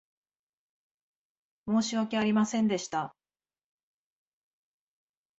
[1.69, 3.15] 申し訳ありませんでした。